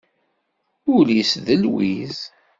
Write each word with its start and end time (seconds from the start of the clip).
Ul-is 0.95 1.31
d 1.45 1.47
lwiz. 1.61 2.17